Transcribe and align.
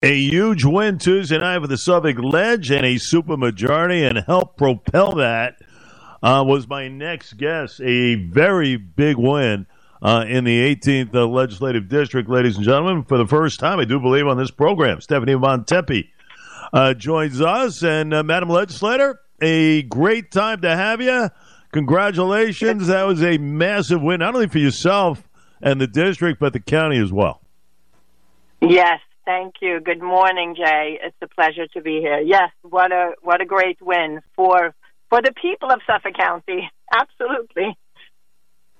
A 0.00 0.14
huge 0.16 0.64
win 0.64 0.98
Tuesday 0.98 1.38
night 1.38 1.60
for 1.60 1.66
the 1.66 1.76
Suffolk 1.76 2.20
Ledge 2.20 2.70
and 2.70 2.86
a 2.86 2.94
supermajority, 2.94 4.08
and 4.08 4.18
help 4.18 4.56
propel 4.56 5.16
that 5.16 5.56
uh, 6.22 6.44
was 6.46 6.68
my 6.68 6.86
next 6.86 7.32
guess. 7.32 7.80
A 7.80 8.14
very 8.14 8.76
big 8.76 9.16
win 9.16 9.66
uh, 10.00 10.24
in 10.28 10.44
the 10.44 10.76
18th 10.76 11.12
uh, 11.16 11.26
Legislative 11.26 11.88
District, 11.88 12.30
ladies 12.30 12.54
and 12.54 12.64
gentlemen. 12.64 13.02
For 13.02 13.18
the 13.18 13.26
first 13.26 13.58
time, 13.58 13.80
I 13.80 13.84
do 13.86 13.98
believe, 13.98 14.28
on 14.28 14.36
this 14.36 14.52
program, 14.52 15.00
Stephanie 15.00 15.32
Bontempi 15.32 16.10
uh, 16.72 16.94
joins 16.94 17.40
us. 17.40 17.82
And, 17.82 18.14
uh, 18.14 18.22
Madam 18.22 18.50
Legislator, 18.50 19.18
a 19.42 19.82
great 19.82 20.30
time 20.30 20.60
to 20.60 20.76
have 20.76 21.00
you. 21.00 21.28
Congratulations. 21.72 22.86
That 22.86 23.02
was 23.02 23.20
a 23.20 23.36
massive 23.38 24.00
win, 24.00 24.20
not 24.20 24.36
only 24.36 24.46
for 24.46 24.58
yourself 24.58 25.28
and 25.60 25.80
the 25.80 25.88
district, 25.88 26.38
but 26.38 26.52
the 26.52 26.60
county 26.60 26.98
as 26.98 27.12
well. 27.12 27.40
Yes, 28.60 29.00
Thank 29.28 29.56
you. 29.60 29.78
Good 29.84 30.00
morning, 30.00 30.54
Jay. 30.56 30.98
It's 31.02 31.16
a 31.20 31.28
pleasure 31.28 31.66
to 31.74 31.82
be 31.82 32.00
here. 32.00 32.18
Yes, 32.18 32.48
what 32.62 32.90
a 32.90 33.10
what 33.20 33.42
a 33.42 33.44
great 33.44 33.76
win 33.78 34.22
for 34.34 34.74
for 35.10 35.20
the 35.20 35.34
people 35.38 35.70
of 35.70 35.80
Suffolk 35.86 36.14
County. 36.18 36.70
Absolutely. 36.96 37.76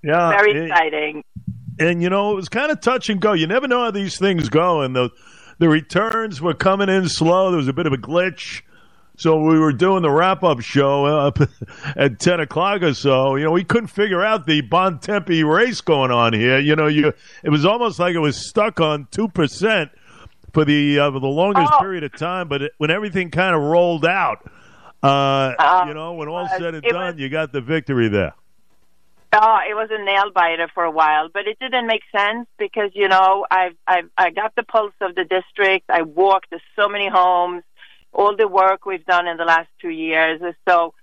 Yeah. 0.03 0.31
Very 0.31 0.53
it, 0.53 0.71
exciting. 0.71 1.23
And 1.79 2.03
you 2.03 2.09
know, 2.09 2.33
it 2.33 2.37
was 2.37 2.49
kind 2.49 2.73
of 2.73 2.81
touch 2.81 3.11
and 3.11 3.21
go. 3.21 3.35
You 3.35 3.47
never 3.47 3.69
know 3.69 3.85
how 3.85 3.91
these 3.91 4.19
things 4.19 4.49
go 4.49 4.81
and 4.81 4.97
the 4.97 5.11
the 5.59 5.69
returns 5.69 6.41
were 6.41 6.55
coming 6.55 6.89
in 6.89 7.11
slow. 7.11 7.51
There 7.51 7.59
was 7.59 7.69
a 7.69 7.75
bit 7.75 7.87
of 7.87 7.93
a 7.93 7.99
glitch. 7.99 8.63
So 9.19 9.43
we 9.43 9.59
were 9.59 9.75
doing 9.75 10.01
the 10.01 10.11
wrap 10.11 10.45
up 10.45 10.61
show 10.61 11.05
up 11.05 11.41
at 11.95 12.21
ten 12.21 12.41
o'clock 12.41 12.81
or 12.81 12.95
so. 12.95 13.37
You 13.37 13.45
know, 13.45 13.51
we 13.51 13.65
couldn't 13.65 13.89
figure 13.89 14.25
out 14.25 14.47
the 14.47 14.63
Bontempi 14.63 15.45
race 15.45 15.83
going 15.83 16.11
on 16.11 16.33
here. 16.33 16.59
You 16.59 16.75
know, 16.75 16.87
you 16.87 17.13
it 17.45 17.51
was 17.51 17.67
almost 17.67 17.99
like 17.99 18.15
it 18.15 18.21
was 18.21 18.49
stuck 18.49 18.81
on 18.81 19.09
two 19.11 19.29
percent 19.29 19.91
for 20.53 20.65
the 20.65 20.99
uh, 20.99 21.13
for 21.13 21.21
the 21.21 21.27
longest 21.27 21.73
oh. 21.75 21.79
period 21.79 22.05
of 22.05 22.17
time. 22.17 22.49
But 22.49 22.63
it, 22.63 22.73
when 22.79 22.91
everything 22.91 23.31
kind 23.31 23.55
of 23.55 23.63
rolled 23.63 24.05
out, 24.05 24.49
uh, 25.03 25.07
uh, 25.59 25.85
you 25.87 25.95
know, 25.95 26.15
when 26.15 26.29
all 26.29 26.49
said 26.49 26.75
and 26.75 26.83
done, 26.83 27.15
was, 27.15 27.21
you 27.21 27.29
got 27.29 27.53
the 27.53 27.61
victory 27.61 28.09
there. 28.09 28.35
Oh, 29.33 29.59
it 29.69 29.75
was 29.75 29.91
a 29.91 30.03
nail 30.03 30.31
biter 30.35 30.69
for 30.73 30.85
a 30.85 30.91
while, 30.91 31.29
but 31.33 31.47
it 31.47 31.59
didn't 31.59 31.87
make 31.87 32.01
sense 32.17 32.49
because 32.59 32.91
you 32.95 33.09
know 33.09 33.47
I've 33.51 33.77
I've 33.87 34.11
I 34.17 34.31
got 34.31 34.55
the 34.57 34.63
pulse 34.63 34.95
of 35.01 35.15
the 35.15 35.25
district. 35.25 35.91
I 35.91 36.03
walked 36.03 36.51
to 36.51 36.59
so 36.77 36.89
many 36.89 37.09
homes, 37.09 37.63
all 38.13 38.37
the 38.37 38.49
work 38.49 38.87
we've 38.87 39.05
done 39.05 39.27
in 39.27 39.37
the 39.37 39.45
last 39.45 39.69
two 39.83 39.91
years. 39.91 40.41
So 40.67 40.95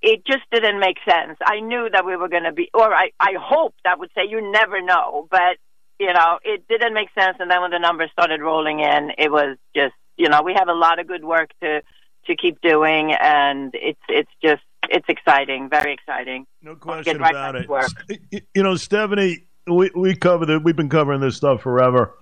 it 0.00 0.24
just 0.26 0.44
didn't 0.50 0.80
make 0.80 0.96
sense. 1.04 1.38
I 1.44 1.60
knew 1.60 1.88
that 1.92 2.06
we 2.06 2.16
were 2.16 2.28
going 2.28 2.44
to 2.44 2.52
be, 2.52 2.70
or 2.72 2.94
I 2.94 3.10
I 3.20 3.34
hoped 3.38 3.80
I 3.84 3.94
would 3.94 4.10
say 4.14 4.22
you 4.28 4.50
never 4.50 4.80
know, 4.80 5.28
but 5.30 5.58
you 5.98 6.12
know, 6.12 6.38
it 6.44 6.66
didn't 6.68 6.94
make 6.94 7.08
sense. 7.18 7.36
And 7.40 7.50
then 7.50 7.60
when 7.62 7.70
the 7.70 7.78
numbers 7.78 8.10
started 8.12 8.40
rolling 8.40 8.80
in, 8.80 9.12
it 9.18 9.30
was 9.30 9.56
just, 9.74 9.94
you 10.16 10.28
know, 10.28 10.42
we 10.42 10.54
have 10.54 10.68
a 10.68 10.74
lot 10.74 10.98
of 10.98 11.06
good 11.06 11.24
work 11.24 11.50
to 11.62 11.82
to 12.26 12.36
keep 12.36 12.60
doing, 12.60 13.12
and 13.12 13.72
it's 13.74 14.00
it's 14.08 14.30
just 14.42 14.62
it's 14.88 15.08
exciting, 15.08 15.68
very 15.68 15.92
exciting. 15.92 16.46
No 16.62 16.74
question 16.74 17.18
right 17.18 17.30
about 17.30 17.56
it. 17.56 18.44
You 18.54 18.62
know, 18.62 18.76
Stephanie, 18.76 19.44
we 19.66 19.90
we 19.94 20.14
cover 20.14 20.46
the, 20.46 20.60
we've 20.60 20.76
been 20.76 20.88
covering 20.88 21.20
this 21.20 21.36
stuff 21.36 21.62
forever. 21.62 22.14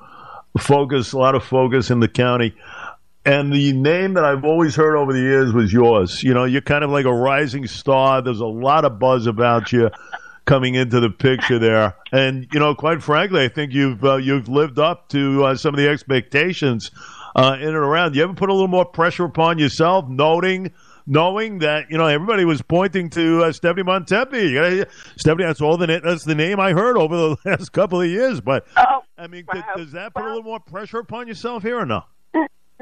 Focus, 0.59 1.13
a 1.13 1.19
lot 1.19 1.35
of 1.35 1.43
focus 1.45 1.91
in 1.91 2.01
the 2.01 2.09
county. 2.09 2.55
And 3.27 3.53
the 3.53 3.73
name 3.73 4.15
that 4.15 4.25
I've 4.25 4.45
always 4.45 4.77
heard 4.77 4.97
over 4.97 5.13
the 5.13 5.19
years 5.19 5.53
was 5.53 5.73
yours. 5.73 6.23
You 6.23 6.35
know, 6.35 6.45
you're 6.45 6.61
kind 6.61 6.85
of 6.85 6.91
like 6.91 7.07
a 7.07 7.13
rising 7.13 7.67
star. 7.67 8.21
There's 8.21 8.41
a 8.41 8.47
lot 8.47 8.85
of 8.85 8.99
buzz 8.99 9.27
about 9.27 9.73
you 9.73 9.91
coming 10.45 10.75
into 10.75 11.01
the 11.01 11.11
picture 11.11 11.59
there. 11.59 11.97
And 12.13 12.47
you 12.53 12.61
know, 12.61 12.75
quite 12.75 13.03
frankly, 13.03 13.45
I 13.45 13.49
think 13.49 13.73
you've 13.73 14.05
uh, 14.05 14.17
you've 14.17 14.49
lived 14.49 14.79
up 14.79 15.09
to 15.11 15.45
uh, 15.45 15.57
some 15.57 15.75
of 15.75 15.79
the 15.79 15.89
expectations 15.89 16.91
uh, 17.37 17.57
in 17.59 17.69
and 17.69 17.77
around. 17.77 18.15
You 18.15 18.23
ever 18.23 18.35
put 18.35 18.49
a 18.49 18.53
little 18.53 18.69
more 18.69 18.85
pressure 18.85 19.25
upon 19.25 19.59
yourself, 19.59 20.09
noting? 20.09 20.73
Knowing 21.07 21.59
that 21.59 21.91
you 21.91 21.99
know 21.99 22.07
everybody 22.07 22.47
was 22.47 22.63
pointing 22.63 23.11
to 23.11 23.45
uh, 23.45 23.53
Stephanie 23.53 23.83
Bontempi, 23.83 24.89
Stephanie, 25.19 25.45
that's 25.45 25.61
all 25.61 25.77
the 25.77 26.01
that's 26.03 26.25
the 26.25 26.35
name 26.35 26.59
I 26.59 26.73
heard 26.73 26.97
over 26.97 27.15
the 27.15 27.37
last 27.45 27.73
couple 27.73 28.01
of 28.01 28.09
years. 28.09 28.41
But 28.41 28.67
oh, 28.79 29.03
I 29.19 29.27
mean, 29.27 29.45
wow. 29.53 29.63
does 29.77 29.93
that 29.93 30.15
put 30.15 30.25
a 30.25 30.29
little 30.29 30.43
more 30.43 30.61
pressure 30.61 31.01
upon 31.01 31.29
yourself 31.29 31.63
here 31.63 31.79
or 31.79 31.85
no? 31.85 32.05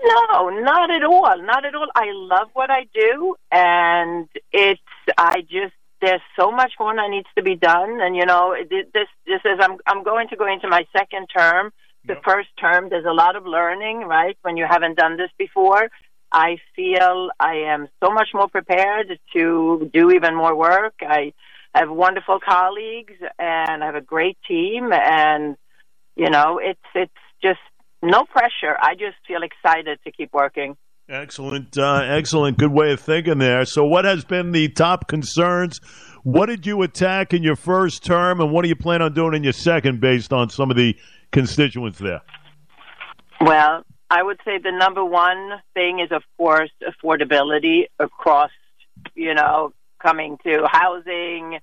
No, 0.05 0.49
not 0.51 0.91
at 0.91 1.03
all. 1.03 1.43
Not 1.43 1.65
at 1.65 1.75
all. 1.75 1.89
I 1.95 2.07
love 2.13 2.49
what 2.55 2.71
I 2.71 2.87
do, 2.95 3.35
and 3.51 4.29
it's 4.53 4.81
I 5.19 5.41
just 5.43 5.75
there's 6.03 6.21
so 6.39 6.51
much 6.51 6.73
more 6.79 6.95
that 6.95 7.09
needs 7.09 7.29
to 7.37 7.43
be 7.43 7.55
done, 7.55 8.01
and 8.01 8.15
you 8.17 8.27
know, 8.27 8.55
this 8.69 9.09
this 9.27 9.41
is 9.45 9.59
I'm 9.61 9.77
I'm 9.87 10.03
going 10.03 10.29
to 10.29 10.37
go 10.37 10.53
into 10.53 10.69
my 10.69 10.85
second 10.95 11.29
term. 11.35 11.73
The 12.05 12.15
yep. 12.15 12.25
first 12.25 12.49
term, 12.61 12.89
there's 12.91 13.07
a 13.09 13.13
lot 13.13 13.37
of 13.37 13.47
learning, 13.47 14.01
right? 14.01 14.37
When 14.43 14.57
you 14.57 14.67
haven't 14.69 14.99
done 14.99 15.17
this 15.17 15.31
before, 15.39 15.89
I 16.33 16.57
feel 16.75 17.31
I 17.39 17.55
am 17.73 17.89
so 18.03 18.11
much 18.11 18.31
more 18.35 18.49
prepared 18.49 19.21
to 19.35 19.91
do 19.95 20.11
even 20.11 20.35
more 20.35 20.57
work. 20.57 20.95
I 21.01 21.33
have 21.73 21.89
wonderful 21.89 22.41
colleagues, 22.45 23.15
and 23.39 23.85
I 23.85 23.87
have 23.87 23.95
a 23.95 24.01
great 24.01 24.37
team, 24.49 24.93
and 24.93 25.57
you 26.17 26.31
know, 26.31 26.59
it's 26.61 26.89
it's 26.95 27.13
just 27.43 27.61
no 28.03 28.25
pressure. 28.25 28.77
I 28.81 28.95
just 28.95 29.17
feel 29.29 29.43
excited 29.43 30.01
to 30.05 30.11
keep 30.11 30.33
working. 30.33 30.77
Excellent, 31.09 31.77
uh, 31.77 32.03
excellent. 32.05 32.59
Good 32.59 32.73
way 32.73 32.93
of 32.93 33.01
thinking 33.01 33.39
there. 33.39 33.65
So, 33.65 33.85
what 33.85 34.05
has 34.05 34.25
been 34.25 34.53
the 34.53 34.69
top 34.69 35.09
concerns? 35.09 35.81
What 36.23 36.47
did 36.47 36.65
you 36.65 36.83
attack 36.83 37.35
in 37.35 37.43
your 37.43 37.57
first 37.57 38.05
term, 38.05 38.41
and 38.41 38.53
what 38.53 38.63
do 38.63 38.69
you 38.69 38.77
plan 38.77 39.03
on 39.03 39.13
doing 39.13 39.35
in 39.35 39.43
your 39.43 39.53
second, 39.53 40.01
based 40.01 40.33
on 40.33 40.49
some 40.49 40.71
of 40.71 40.77
the 40.77 40.97
constituents 41.33 41.99
there? 41.99 42.23
Well, 43.41 43.85
I 44.09 44.23
would 44.23 44.39
say 44.45 44.59
the 44.59 44.71
number 44.71 45.05
one 45.05 45.61
thing 45.75 45.99
is, 45.99 46.13
of 46.13 46.23
course, 46.37 46.71
affordability 46.81 47.87
across, 47.99 48.51
you 49.17 49.35
know, 49.35 49.73
coming 50.01 50.39
to 50.45 50.69
housing, 50.71 51.59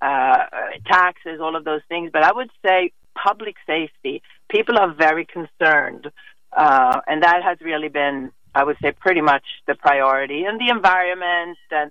uh, 0.00 0.44
taxes, 0.86 1.40
all 1.40 1.56
of 1.56 1.64
those 1.64 1.80
things. 1.88 2.10
But 2.12 2.22
I 2.22 2.32
would 2.32 2.50
say 2.64 2.92
public 3.16 3.56
safety. 3.66 4.22
People 4.48 4.78
are 4.78 4.94
very 4.94 5.26
concerned, 5.26 6.12
uh, 6.56 7.00
and 7.08 7.24
that 7.24 7.42
has 7.42 7.58
really 7.60 7.88
been 7.88 8.30
I 8.54 8.64
would 8.64 8.76
say 8.82 8.92
pretty 8.92 9.20
much 9.20 9.44
the 9.66 9.74
priority 9.74 10.44
and 10.44 10.60
the 10.60 10.70
environment 10.70 11.58
and 11.70 11.90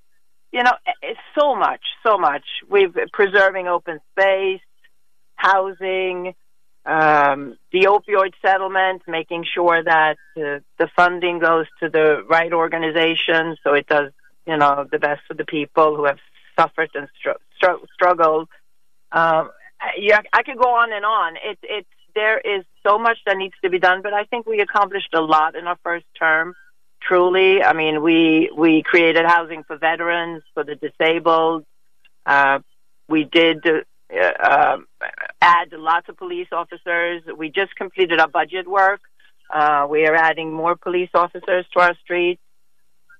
you 0.51 0.63
know 0.63 0.73
it's 1.01 1.19
so 1.37 1.55
much 1.55 1.81
so 2.05 2.17
much 2.17 2.43
we've 2.69 2.95
preserving 3.11 3.67
open 3.67 3.99
space 4.11 4.61
housing 5.35 6.33
um, 6.85 7.57
the 7.71 7.87
opioid 7.87 8.33
settlement 8.41 9.01
making 9.07 9.45
sure 9.45 9.83
that 9.83 10.17
uh, 10.37 10.59
the 10.77 10.89
funding 10.95 11.39
goes 11.39 11.65
to 11.81 11.89
the 11.89 12.23
right 12.29 12.53
organization 12.53 13.55
so 13.63 13.73
it 13.73 13.87
does 13.87 14.11
you 14.45 14.57
know 14.57 14.85
the 14.91 14.99
best 14.99 15.21
for 15.27 15.33
the 15.33 15.45
people 15.45 15.95
who 15.95 16.05
have 16.05 16.19
suffered 16.57 16.89
and 16.93 17.07
str- 17.19 17.41
str- 17.57 17.85
struggled 17.93 18.47
um, 19.11 19.51
yeah, 19.97 20.21
I 20.33 20.43
could 20.43 20.57
go 20.57 20.75
on 20.75 20.91
and 20.91 21.05
on. 21.05 21.35
It, 21.43 21.59
it's 21.63 21.87
there 22.15 22.39
is 22.39 22.63
so 22.85 22.99
much 22.99 23.17
that 23.25 23.37
needs 23.37 23.55
to 23.63 23.69
be 23.69 23.79
done, 23.79 24.01
but 24.01 24.13
I 24.13 24.25
think 24.25 24.45
we 24.45 24.59
accomplished 24.59 25.13
a 25.13 25.21
lot 25.21 25.55
in 25.55 25.67
our 25.67 25.77
first 25.83 26.05
term. 26.17 26.53
Truly, 27.01 27.61
I 27.61 27.73
mean, 27.73 28.01
we 28.01 28.49
we 28.55 28.81
created 28.81 29.25
housing 29.25 29.63
for 29.63 29.77
veterans, 29.77 30.43
for 30.53 30.63
the 30.63 30.75
disabled. 30.75 31.65
Uh, 32.25 32.59
we 33.09 33.25
did 33.25 33.65
uh, 33.67 34.31
uh, 34.41 34.77
add 35.41 35.73
lots 35.73 36.07
of 36.07 36.17
police 36.17 36.47
officers. 36.51 37.23
We 37.37 37.49
just 37.49 37.75
completed 37.75 38.19
our 38.19 38.29
budget 38.29 38.67
work. 38.67 39.01
Uh, 39.53 39.85
we 39.89 40.07
are 40.07 40.15
adding 40.15 40.53
more 40.53 40.75
police 40.75 41.09
officers 41.13 41.65
to 41.73 41.79
our 41.81 41.95
streets. 42.03 42.41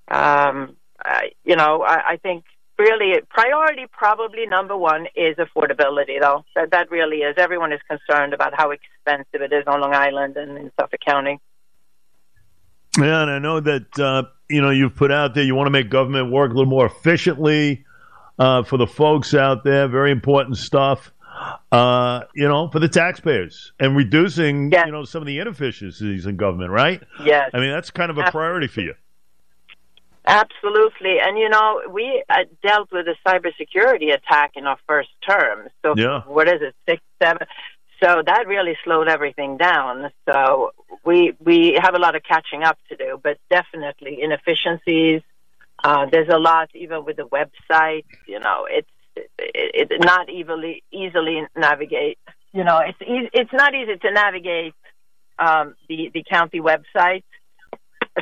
Um, 0.08 0.76
I, 1.04 1.32
you 1.44 1.56
know, 1.56 1.82
I, 1.82 2.12
I 2.12 2.16
think 2.16 2.44
really 2.78 3.20
priority 3.28 3.86
probably 3.90 4.46
number 4.46 4.76
one 4.76 5.06
is 5.14 5.36
affordability 5.36 6.20
though 6.20 6.44
that 6.54 6.70
that 6.70 6.90
really 6.90 7.18
is 7.18 7.34
everyone 7.38 7.72
is 7.72 7.80
concerned 7.88 8.34
about 8.34 8.52
how 8.54 8.70
expensive 8.70 9.40
it 9.40 9.52
is 9.52 9.64
on 9.66 9.80
long 9.80 9.94
island 9.94 10.36
and 10.36 10.58
in 10.58 10.70
suffolk 10.78 11.00
county 11.06 11.38
yeah 12.98 13.22
and 13.22 13.30
i 13.30 13.38
know 13.38 13.60
that 13.60 13.98
uh, 13.98 14.22
you 14.48 14.60
know 14.60 14.70
you've 14.70 14.94
put 14.94 15.12
out 15.12 15.34
there 15.34 15.44
you 15.44 15.54
want 15.54 15.66
to 15.66 15.70
make 15.70 15.88
government 15.88 16.30
work 16.30 16.50
a 16.50 16.54
little 16.54 16.70
more 16.70 16.86
efficiently 16.86 17.84
uh, 18.38 18.62
for 18.64 18.76
the 18.76 18.86
folks 18.86 19.34
out 19.34 19.62
there 19.64 19.86
very 19.86 20.10
important 20.10 20.56
stuff 20.56 21.12
uh, 21.72 22.22
you 22.34 22.46
know, 22.46 22.68
for 22.68 22.78
the 22.78 22.88
taxpayers 22.88 23.72
and 23.80 23.96
reducing, 23.96 24.70
yes. 24.70 24.86
you 24.86 24.92
know, 24.92 25.04
some 25.04 25.20
of 25.20 25.26
the 25.26 25.38
inefficiencies 25.38 26.26
in 26.26 26.36
government, 26.36 26.70
right? 26.70 27.02
Yes. 27.24 27.50
I 27.52 27.58
mean, 27.58 27.70
that's 27.70 27.90
kind 27.90 28.10
of 28.10 28.18
a 28.18 28.30
priority 28.30 28.68
for 28.68 28.80
you. 28.80 28.94
Absolutely. 30.26 31.18
And, 31.20 31.38
you 31.38 31.48
know, 31.48 31.82
we 31.90 32.24
uh, 32.30 32.44
dealt 32.62 32.90
with 32.90 33.06
a 33.06 33.16
cybersecurity 33.26 34.14
attack 34.14 34.52
in 34.56 34.66
our 34.66 34.78
first 34.86 35.10
term. 35.28 35.68
So, 35.82 35.94
yeah. 35.96 36.22
what 36.26 36.48
is 36.48 36.62
it, 36.62 36.74
six, 36.88 37.02
seven? 37.22 37.46
So 38.02 38.22
that 38.26 38.46
really 38.46 38.76
slowed 38.84 39.08
everything 39.08 39.56
down. 39.56 40.10
So 40.28 40.72
we 41.04 41.34
we 41.42 41.78
have 41.80 41.94
a 41.94 41.98
lot 41.98 42.16
of 42.16 42.22
catching 42.22 42.62
up 42.62 42.76
to 42.88 42.96
do, 42.96 43.20
but 43.22 43.38
definitely 43.48 44.20
inefficiencies. 44.20 45.22
Uh, 45.82 46.06
there's 46.10 46.28
a 46.28 46.38
lot 46.38 46.68
even 46.74 47.04
with 47.04 47.16
the 47.16 47.26
website. 47.26 48.04
You 48.26 48.40
know, 48.40 48.66
it's 48.68 48.88
it, 49.16 49.90
it 49.90 50.04
not 50.04 50.28
easily 50.28 50.82
easily 50.92 51.46
navigate. 51.56 52.18
You 52.52 52.64
know, 52.64 52.78
it's 52.78 53.00
e- 53.00 53.30
it's 53.32 53.52
not 53.52 53.74
easy 53.74 53.96
to 53.96 54.10
navigate 54.10 54.74
um, 55.38 55.74
the 55.88 56.10
the 56.12 56.24
county 56.28 56.60
website 56.60 57.22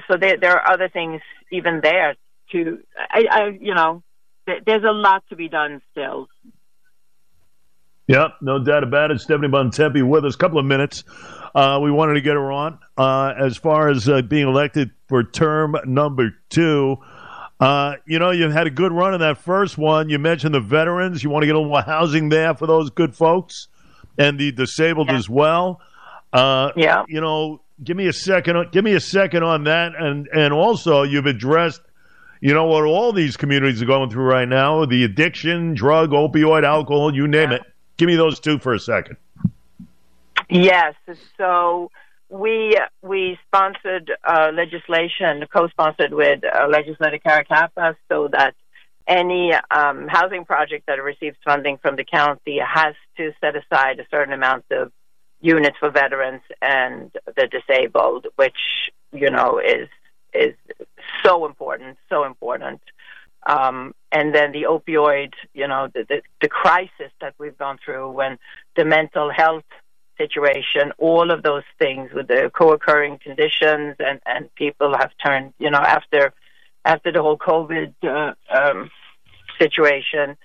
so 0.08 0.16
there 0.16 0.37
there 0.37 0.58
are 0.58 0.72
other 0.72 0.88
things 0.88 1.20
even 1.52 1.81
there 1.82 2.16
to 2.50 2.81
I, 2.96 3.25
I 3.31 3.58
you 3.60 3.75
know 3.75 4.02
there's 4.46 4.82
a 4.82 4.93
lot 4.93 5.22
to 5.28 5.37
be 5.37 5.49
done 5.49 5.81
still. 5.93 6.26
Yep, 8.08 8.31
no 8.40 8.62
doubt 8.62 8.82
about 8.82 9.12
it. 9.12 9.20
Stephanie 9.20 9.49
Bontempi 9.49 10.06
with 10.06 10.25
us. 10.25 10.34
A 10.34 10.38
couple 10.38 10.58
of 10.58 10.66
minutes. 10.66 11.04
Uh, 11.54 11.78
we 11.82 11.90
wanted 11.90 12.14
to 12.14 12.20
get 12.20 12.34
her 12.34 12.50
on. 12.50 12.78
Uh, 12.99 13.32
as 13.38 13.56
far 13.56 13.88
as 13.88 14.08
uh, 14.08 14.22
being 14.22 14.49
elected 14.49 14.90
for 15.08 15.22
term 15.22 15.76
number 15.87 16.34
two, 16.50 16.96
uh, 17.60 17.94
you 18.06 18.19
know, 18.19 18.31
you 18.32 18.50
had 18.50 18.66
a 18.66 18.70
good 18.70 18.90
run 18.90 19.14
in 19.14 19.20
that 19.20 19.38
first 19.38 19.78
one. 19.78 20.08
You 20.10 20.19
mentioned 20.19 20.55
the 20.55 20.60
veterans. 20.60 21.22
You 21.22 21.31
want 21.31 21.44
to 21.44 21.46
get 21.46 21.55
a 21.55 21.60
little 21.60 21.81
housing 21.81 22.28
there 22.28 22.55
for 22.55 22.66
those 22.66 22.90
good 22.90 23.14
folks 23.14 23.69
and 24.19 24.38
the 24.38 24.50
disabled 24.50 25.08
yeah. 25.08 25.16
as 25.16 25.31
well. 25.31 25.81
Uh, 26.32 26.72
yeah. 26.76 27.05
You 27.06 27.20
know, 27.20 27.61
give 27.82 27.96
me 27.96 28.06
a 28.06 28.12
second. 28.12 28.72
Give 28.72 28.84
me 28.84 28.94
a 28.94 29.00
second 29.00 29.42
on 29.42 29.64
that, 29.64 29.92
and 29.98 30.28
and 30.32 30.52
also 30.52 31.02
you've 31.02 31.26
addressed 31.26 31.82
you 32.40 32.52
know 32.52 32.66
what 32.66 32.84
all 32.84 33.12
these 33.12 33.36
communities 33.36 33.80
are 33.82 33.86
going 33.86 34.10
through 34.10 34.24
right 34.24 34.48
now 34.48 34.84
the 34.84 35.04
addiction, 35.04 35.74
drug, 35.74 36.10
opioid, 36.10 36.64
alcohol, 36.64 37.14
you 37.14 37.28
name 37.28 37.52
it. 37.52 37.62
Give 37.96 38.08
me 38.08 38.16
those 38.16 38.40
two 38.40 38.58
for 38.58 38.74
a 38.74 38.80
second. 38.80 39.16
Yes. 40.50 40.94
So 41.38 41.90
we 42.28 42.76
we 43.02 43.38
sponsored 43.46 44.10
uh, 44.24 44.50
legislation, 44.52 45.44
co-sponsored 45.52 46.12
with 46.12 46.40
uh, 46.44 46.66
legislator 46.69 47.19
Cara 47.19 47.44
Cappa, 47.44 47.96
so 48.08 48.28
that 48.32 48.54
any 49.06 49.52
um, 49.70 50.08
housing 50.08 50.44
project 50.44 50.86
that 50.86 51.02
receives 51.02 51.36
funding 51.44 51.78
from 51.78 51.96
the 51.96 52.04
county 52.04 52.58
has 52.58 52.94
to 53.16 53.32
set 53.40 53.54
aside 53.56 54.00
a 54.00 54.06
certain 54.10 54.32
amount 54.32 54.64
of 54.70 54.92
units 55.42 55.76
for 55.78 55.90
veterans 55.90 56.42
and 56.62 57.10
the 57.36 57.46
disabled, 57.46 58.26
which 58.36 58.90
you 59.12 59.30
know 59.30 59.58
is 59.58 59.88
is 60.32 60.54
so 61.22 61.44
important, 61.44 61.98
so 62.08 62.24
important. 62.24 62.80
Um, 63.44 63.94
and 64.12 64.34
then 64.34 64.52
the 64.52 64.62
opioid, 64.68 65.32
you 65.52 65.66
know, 65.66 65.88
the, 65.92 66.04
the, 66.08 66.22
the 66.40 66.48
crisis 66.48 67.10
that 67.20 67.34
we've 67.38 67.58
gone 67.58 67.78
through 67.84 68.10
when 68.12 68.38
the 68.76 68.84
mental 68.84 69.30
health 69.30 69.64
situation, 70.16 70.92
all 70.98 71.32
of 71.32 71.42
those 71.42 71.64
things 71.78 72.10
with 72.14 72.28
the 72.28 72.50
co-occurring 72.56 73.18
conditions 73.18 73.96
and, 73.98 74.20
and 74.24 74.54
people 74.54 74.96
have 74.96 75.10
turned, 75.24 75.52
you 75.58 75.70
know, 75.70 75.78
after, 75.78 76.32
after 76.84 77.10
the 77.10 77.20
whole 77.20 77.36
COVID, 77.36 77.94
uh, 78.04 78.34
um, 78.48 78.90
situation. 79.58 80.36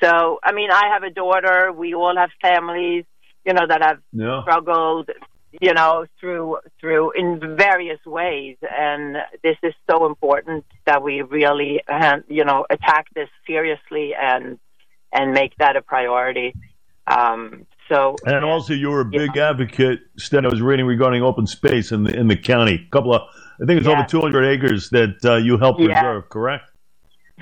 So, 0.00 0.38
I 0.42 0.52
mean, 0.52 0.70
I 0.70 0.90
have 0.92 1.02
a 1.02 1.10
daughter. 1.10 1.72
We 1.72 1.94
all 1.94 2.16
have 2.16 2.30
families, 2.40 3.04
you 3.44 3.52
know, 3.52 3.66
that 3.66 3.82
have 3.82 3.98
yeah. 4.12 4.42
struggled 4.42 5.10
you 5.60 5.72
know, 5.72 6.06
through 6.20 6.58
through 6.80 7.12
in 7.12 7.56
various 7.56 8.04
ways. 8.04 8.56
And 8.62 9.16
this 9.42 9.56
is 9.62 9.72
so 9.88 10.06
important 10.06 10.64
that 10.86 11.02
we 11.02 11.22
really, 11.22 11.80
uh, 11.86 12.18
you 12.28 12.44
know, 12.44 12.66
attack 12.70 13.06
this 13.14 13.28
seriously 13.46 14.14
and 14.20 14.58
and 15.12 15.32
make 15.32 15.56
that 15.58 15.76
a 15.76 15.82
priority. 15.82 16.54
Um, 17.06 17.66
so, 17.88 18.16
and 18.24 18.44
also, 18.44 18.72
you 18.72 18.88
were 18.88 19.02
a 19.02 19.04
big 19.04 19.30
yeah. 19.34 19.50
advocate. 19.50 20.00
Stan, 20.16 20.46
I 20.46 20.48
was 20.48 20.62
reading 20.62 20.86
regarding 20.86 21.22
open 21.22 21.46
space 21.46 21.92
in 21.92 22.04
the 22.04 22.18
in 22.18 22.28
the 22.28 22.36
county. 22.36 22.86
A 22.86 22.90
couple 22.90 23.14
of, 23.14 23.22
I 23.62 23.66
think 23.66 23.78
it's 23.78 23.86
yeah. 23.86 23.98
over 23.98 24.08
200 24.08 24.44
acres 24.44 24.88
that 24.90 25.24
uh, 25.24 25.36
you 25.36 25.58
helped 25.58 25.80
yeah. 25.80 26.00
preserve. 26.00 26.28
Correct? 26.30 26.64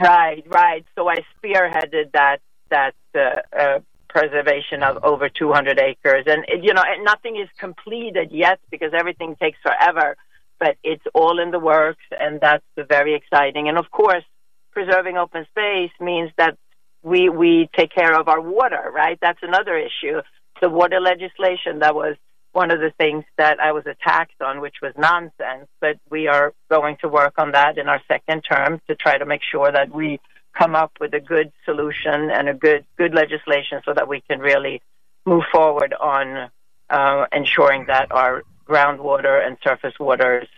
Right, 0.00 0.44
right. 0.48 0.84
So 0.96 1.08
I 1.08 1.18
spearheaded 1.38 2.12
that 2.12 2.38
that 2.70 2.94
uh, 3.14 3.56
uh, 3.56 3.78
preservation 4.12 4.82
of 4.82 5.02
over 5.04 5.28
200 5.28 5.78
acres. 5.78 6.24
And, 6.26 6.44
you 6.62 6.74
know, 6.74 6.82
nothing 7.02 7.36
is 7.36 7.48
completed 7.58 8.30
yet 8.30 8.60
because 8.70 8.92
everything 8.94 9.36
takes 9.40 9.58
forever, 9.62 10.16
but 10.60 10.76
it's 10.84 11.04
all 11.14 11.40
in 11.40 11.50
the 11.50 11.58
works, 11.58 12.04
and 12.18 12.40
that's 12.40 12.64
very 12.88 13.14
exciting. 13.14 13.68
And 13.68 13.78
of 13.78 13.90
course, 13.90 14.24
preserving 14.70 15.16
open 15.16 15.46
space 15.50 15.90
means 16.00 16.30
that 16.36 16.56
we, 17.02 17.28
we 17.28 17.68
take 17.76 17.92
care 17.92 18.18
of 18.18 18.28
our 18.28 18.40
water, 18.40 18.90
right? 18.94 19.18
That's 19.20 19.40
another 19.42 19.76
issue. 19.76 20.20
The 20.60 20.68
water 20.68 21.00
legislation 21.00 21.80
that 21.80 21.94
was 21.94 22.16
one 22.52 22.70
of 22.70 22.80
the 22.80 22.92
things 22.98 23.24
that 23.38 23.58
I 23.60 23.72
was 23.72 23.84
attacked 23.86 24.40
on, 24.42 24.60
which 24.60 24.76
was 24.82 24.92
nonsense, 24.96 25.68
but 25.80 25.96
we 26.10 26.28
are 26.28 26.52
going 26.70 26.98
to 27.00 27.08
work 27.08 27.34
on 27.38 27.52
that 27.52 27.78
in 27.78 27.88
our 27.88 28.00
second 28.06 28.42
term 28.42 28.80
to 28.88 28.94
try 28.94 29.16
to 29.16 29.24
make 29.24 29.40
sure 29.42 29.72
that 29.72 29.90
we 29.90 30.20
come 30.56 30.74
up 30.74 30.92
with 31.00 31.14
a 31.14 31.20
good 31.20 31.52
solution 31.64 32.30
and 32.30 32.48
a 32.48 32.54
good 32.54 32.84
good 32.96 33.14
legislation 33.14 33.80
so 33.84 33.92
that 33.94 34.08
we 34.08 34.20
can 34.28 34.40
really 34.40 34.82
move 35.24 35.44
forward 35.52 35.94
on 35.94 36.50
uh, 36.90 37.26
ensuring 37.32 37.86
that 37.86 38.10
our 38.12 38.42
groundwater 38.68 39.44
and 39.44 39.56
surface 39.62 39.94
waters 39.98 40.48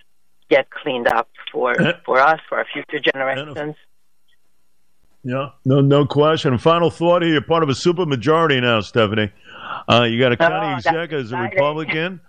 get 0.51 0.71
cleaned 0.71 1.09
up 1.09 1.29
for 1.53 1.75
for 2.05 2.21
us 2.21 2.41
for 2.49 2.59
our 2.59 2.67
future 2.73 2.99
generations. 3.01 3.77
Yeah, 5.23 5.51
no, 5.65 5.81
no 5.81 6.05
question. 6.05 6.59
Final 6.59 6.91
thought 6.91 7.23
here: 7.23 7.33
you're 7.33 7.41
part 7.41 7.63
of 7.63 7.69
a 7.71 7.75
super 7.75 8.05
majority 8.05 8.61
now, 8.61 8.81
Stephanie. 8.81 9.33
Uh, 9.89 10.03
you 10.03 10.19
got 10.19 10.33
a 10.33 10.37
county 10.37 10.67
oh, 10.67 10.77
exec 10.77 11.13
as 11.13 11.33
a 11.33 11.39
Republican, 11.39 12.21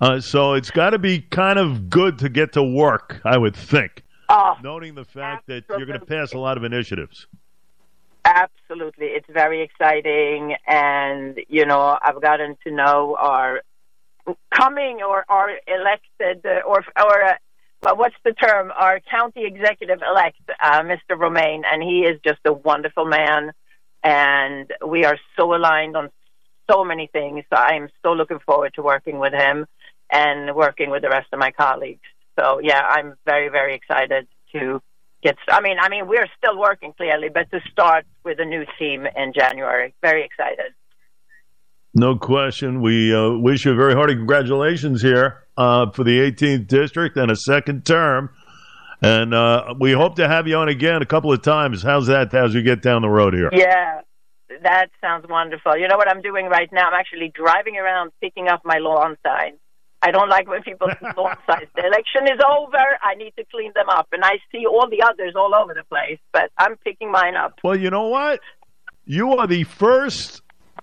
uh, 0.00 0.20
so 0.20 0.52
it's 0.52 0.70
got 0.70 0.90
to 0.90 0.98
be 0.98 1.20
kind 1.20 1.58
of 1.58 1.88
good 1.88 2.18
to 2.18 2.28
get 2.28 2.52
to 2.52 2.62
work, 2.62 3.20
I 3.24 3.38
would 3.38 3.56
think. 3.56 4.02
Oh, 4.36 4.56
noting 4.64 4.96
the 4.96 5.04
fact 5.04 5.48
absolutely. 5.48 5.60
that 5.68 5.78
you're 5.78 5.86
going 5.86 6.00
to 6.00 6.06
pass 6.06 6.32
a 6.32 6.38
lot 6.38 6.56
of 6.56 6.64
initiatives. 6.64 7.28
Absolutely, 8.24 9.06
it's 9.06 9.28
very 9.32 9.62
exciting, 9.62 10.56
and 10.66 11.38
you 11.48 11.64
know 11.64 11.96
I've 12.02 12.20
gotten 12.20 12.56
to 12.66 12.72
know 12.72 13.16
our 13.20 13.62
coming 14.52 15.02
or 15.06 15.24
our 15.28 15.50
elected 15.68 16.44
or 16.66 16.82
or 16.98 17.24
uh, 17.86 17.94
what's 17.94 18.16
the 18.24 18.32
term? 18.32 18.72
Our 18.76 18.98
county 19.08 19.44
executive 19.44 20.00
elect, 20.02 20.40
uh, 20.60 20.80
Mr. 20.80 21.16
Romaine, 21.16 21.62
and 21.70 21.80
he 21.80 22.00
is 22.00 22.18
just 22.26 22.40
a 22.44 22.52
wonderful 22.52 23.04
man, 23.04 23.52
and 24.02 24.72
we 24.84 25.04
are 25.04 25.18
so 25.38 25.54
aligned 25.54 25.96
on 25.96 26.10
so 26.68 26.84
many 26.84 27.06
things. 27.06 27.44
So 27.52 27.60
I 27.60 27.74
am 27.74 27.88
so 28.02 28.14
looking 28.14 28.40
forward 28.40 28.74
to 28.74 28.82
working 28.82 29.20
with 29.20 29.32
him 29.32 29.66
and 30.10 30.56
working 30.56 30.90
with 30.90 31.02
the 31.02 31.08
rest 31.08 31.28
of 31.32 31.38
my 31.38 31.52
colleagues. 31.52 32.00
So 32.38 32.60
yeah, 32.62 32.80
I'm 32.80 33.14
very 33.24 33.48
very 33.48 33.74
excited 33.74 34.26
to 34.52 34.80
get. 35.22 35.36
I 35.48 35.60
mean, 35.60 35.78
I 35.80 35.88
mean, 35.88 36.06
we're 36.06 36.28
still 36.38 36.58
working 36.58 36.92
clearly, 36.96 37.28
but 37.32 37.50
to 37.50 37.60
start 37.70 38.04
with 38.24 38.38
a 38.40 38.44
new 38.44 38.64
team 38.78 39.06
in 39.06 39.32
January, 39.32 39.94
very 40.02 40.24
excited. 40.24 40.72
No 41.94 42.16
question. 42.16 42.82
We 42.82 43.14
uh, 43.14 43.30
wish 43.38 43.64
you 43.64 43.72
a 43.72 43.76
very 43.76 43.94
hearty 43.94 44.16
congratulations 44.16 45.00
here 45.00 45.44
uh, 45.56 45.90
for 45.90 46.02
the 46.02 46.18
18th 46.18 46.66
district 46.66 47.16
and 47.16 47.30
a 47.30 47.36
second 47.36 47.86
term. 47.86 48.30
And 49.00 49.32
uh, 49.32 49.74
we 49.78 49.92
hope 49.92 50.16
to 50.16 50.26
have 50.26 50.48
you 50.48 50.56
on 50.56 50.68
again 50.68 51.02
a 51.02 51.06
couple 51.06 51.32
of 51.32 51.42
times. 51.42 51.82
How's 51.82 52.06
that 52.08 52.34
as 52.34 52.54
you 52.54 52.62
get 52.62 52.82
down 52.82 53.02
the 53.02 53.08
road 53.08 53.34
here? 53.34 53.50
Yeah, 53.52 54.00
that 54.62 54.88
sounds 55.00 55.26
wonderful. 55.28 55.76
You 55.76 55.86
know 55.86 55.96
what 55.96 56.08
I'm 56.08 56.22
doing 56.22 56.46
right 56.46 56.68
now? 56.72 56.88
I'm 56.88 56.94
actually 56.94 57.30
driving 57.32 57.76
around 57.76 58.12
picking 58.20 58.48
up 58.48 58.62
my 58.64 58.78
lawn 58.78 59.16
signs. 59.24 59.58
I 60.04 60.10
don't 60.10 60.28
like 60.28 60.46
when 60.46 60.62
people 60.62 60.88
lawn 61.16 61.36
signs. 61.46 61.68
The 61.74 61.86
election 61.86 62.24
is 62.24 62.38
over. 62.46 62.76
I 63.02 63.14
need 63.16 63.32
to 63.38 63.44
clean 63.50 63.72
them 63.74 63.88
up, 63.88 64.08
and 64.12 64.22
I 64.22 64.32
see 64.52 64.66
all 64.66 64.86
the 64.88 65.02
others 65.02 65.32
all 65.34 65.54
over 65.54 65.72
the 65.72 65.84
place. 65.84 66.18
But 66.30 66.50
I'm 66.58 66.76
picking 66.76 67.10
mine 67.10 67.36
up. 67.36 67.58
Well, 67.64 67.76
you 67.76 67.88
know 67.88 68.08
what? 68.08 68.40
You 69.06 69.32
are 69.38 69.46
the 69.46 69.64
first 69.64 70.42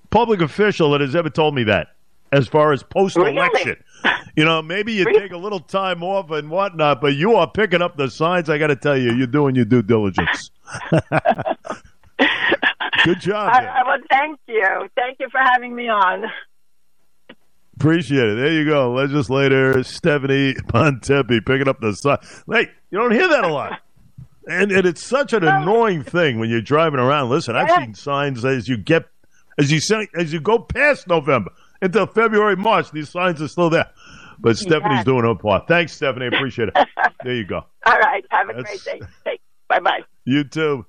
public 0.09 0.41
official 0.41 0.91
that 0.91 1.01
has 1.01 1.15
ever 1.15 1.29
told 1.29 1.53
me 1.53 1.65
that. 1.65 1.89
As 2.31 2.47
far 2.47 2.71
as 2.71 2.81
post 2.81 3.17
election, 3.17 3.75
really? 4.03 4.17
you 4.37 4.45
know, 4.45 4.61
maybe 4.61 4.93
you 4.93 5.03
really? 5.03 5.19
take 5.19 5.31
a 5.33 5.37
little 5.37 5.59
time 5.59 6.01
off 6.01 6.31
and 6.31 6.49
whatnot, 6.49 7.01
but 7.01 7.13
you 7.13 7.35
are 7.35 7.49
picking 7.49 7.81
up 7.81 7.97
the 7.97 8.09
signs. 8.09 8.49
I 8.49 8.57
got 8.57 8.67
to 8.67 8.77
tell 8.77 8.97
you, 8.97 9.13
you're 9.13 9.27
doing 9.27 9.53
your 9.53 9.65
due 9.65 9.81
diligence. 9.81 10.49
Good 13.03 13.19
job. 13.19 13.51
I, 13.53 13.65
I, 13.65 13.83
well, 13.85 13.97
thank 14.09 14.39
you. 14.47 14.89
Thank 14.95 15.19
you 15.19 15.27
for 15.29 15.39
having 15.39 15.75
me 15.75 15.89
on. 15.89 16.23
Appreciate 17.81 18.29
it. 18.29 18.35
There 18.35 18.53
you 18.53 18.65
go. 18.65 18.93
Legislator 18.93 19.83
Stephanie 19.83 20.53
Bontempi 20.53 21.43
picking 21.43 21.67
up 21.67 21.79
the 21.81 21.95
sign. 21.95 22.19
Hey, 22.47 22.69
you 22.91 22.99
don't 22.99 23.11
hear 23.11 23.27
that 23.27 23.43
a 23.43 23.47
lot. 23.47 23.79
And, 24.47 24.71
and 24.71 24.85
it's 24.85 25.03
such 25.03 25.33
an 25.33 25.43
annoying 25.43 26.03
thing 26.03 26.37
when 26.37 26.51
you're 26.51 26.61
driving 26.61 26.99
around. 26.99 27.31
Listen, 27.31 27.55
I've 27.55 27.71
seen 27.71 27.95
signs 27.95 28.45
as 28.45 28.67
you 28.67 28.77
get 28.77 29.05
as 29.57 29.71
you 29.71 29.79
say, 29.79 30.07
as 30.15 30.31
you 30.31 30.39
go 30.39 30.59
past 30.59 31.07
November 31.07 31.49
into 31.81 32.05
February, 32.05 32.55
March, 32.55 32.91
these 32.91 33.09
signs 33.09 33.41
are 33.41 33.47
still 33.47 33.71
there. 33.71 33.89
But 34.37 34.59
Stephanie's 34.59 35.03
doing 35.03 35.23
her 35.23 35.33
part. 35.33 35.67
Thanks, 35.67 35.93
Stephanie. 35.93 36.27
Appreciate 36.27 36.69
it. 36.75 36.87
There 37.23 37.35
you 37.35 37.45
go. 37.45 37.63
All 37.85 37.99
right. 37.99 38.25
Have 38.29 38.49
a 38.49 38.53
That's, 38.53 38.83
great 38.83 39.01
day. 39.25 39.39
Bye 39.67 39.79
bye. 39.79 39.99
You 40.25 40.43
too. 40.43 40.85